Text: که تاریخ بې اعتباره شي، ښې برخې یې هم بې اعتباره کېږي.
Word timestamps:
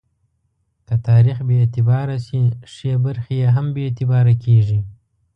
که 0.87 0.95
تاریخ 1.07 1.37
بې 1.47 1.55
اعتباره 1.61 2.17
شي، 2.27 2.41
ښې 2.73 2.93
برخې 3.05 3.33
یې 3.41 3.49
هم 3.55 3.65
بې 3.75 3.81
اعتباره 3.87 4.33
کېږي. 4.43 4.79